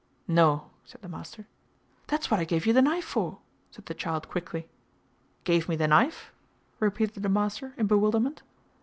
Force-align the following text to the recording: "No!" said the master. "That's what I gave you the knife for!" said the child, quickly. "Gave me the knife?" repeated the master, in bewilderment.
"No!" 0.27 0.71
said 0.83 1.03
the 1.03 1.07
master. 1.07 1.45
"That's 2.07 2.31
what 2.31 2.39
I 2.39 2.43
gave 2.43 2.65
you 2.65 2.73
the 2.73 2.81
knife 2.81 3.05
for!" 3.05 3.37
said 3.69 3.85
the 3.85 3.93
child, 3.93 4.27
quickly. 4.27 4.67
"Gave 5.43 5.69
me 5.69 5.75
the 5.75 5.87
knife?" 5.87 6.31
repeated 6.79 7.21
the 7.21 7.29
master, 7.29 7.75
in 7.77 7.85
bewilderment. 7.85 8.41